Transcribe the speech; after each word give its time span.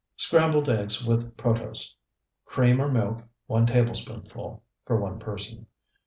SCRAMBLED 0.15 0.67
EGGS 0.67 1.05
WITH 1.05 1.37
PROTOSE 1.37 1.95
Cream 2.45 2.81
or 2.81 2.91
milk, 2.91 3.21
1 3.45 3.67
tablespoonful 3.67 4.63
(for 4.83 4.99
one 4.99 5.19
person). 5.19 5.67